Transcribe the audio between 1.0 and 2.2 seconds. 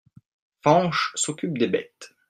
s’occupe des bêtes.